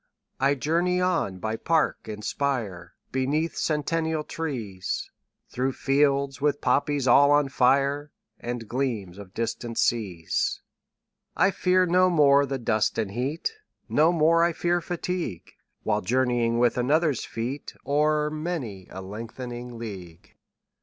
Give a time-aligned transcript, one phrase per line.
[0.39, 5.11] 20 I journey on by park and spire, Beneath centennial trees,
[5.49, 10.63] Through fields with poppies all on fire, And gleams of distant seas.
[11.37, 13.53] I fear no more the dust and heat,
[13.89, 15.51] 25 No more I fear fatigue,
[15.83, 20.35] While journeying with another's feet O'er many a lengthening league.